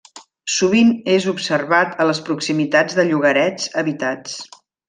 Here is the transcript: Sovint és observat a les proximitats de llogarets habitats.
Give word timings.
Sovint 0.53 0.89
és 1.17 1.27
observat 1.33 1.95
a 2.05 2.09
les 2.13 2.23
proximitats 2.31 3.01
de 3.01 3.09
llogarets 3.11 3.73
habitats. 3.83 4.39